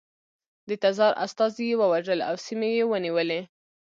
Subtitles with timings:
[0.67, 3.41] د تزار استازي یې ووژل او سیمې یې ونیولې.